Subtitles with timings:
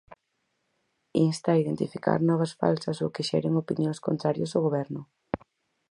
[1.27, 5.01] Insta a identificar novas falsas ou que xeren opinións contrarias ao Goberno.